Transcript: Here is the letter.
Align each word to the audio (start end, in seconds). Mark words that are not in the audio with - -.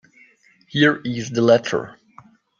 Here 0.65 0.99
is 1.05 1.29
the 1.29 1.43
letter. 1.43 1.95